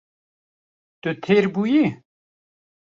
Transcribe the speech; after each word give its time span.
Tu 1.01 1.11
têr 1.23 1.45
bûyî? 1.53 1.85